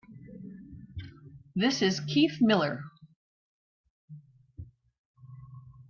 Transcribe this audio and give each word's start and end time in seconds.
This 1.55 1.83
is 1.83 1.99
Keith 1.99 2.37
Miller. 2.41 2.85